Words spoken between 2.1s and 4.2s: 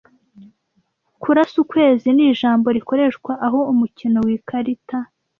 ni ijambo rikoreshwa aho umukino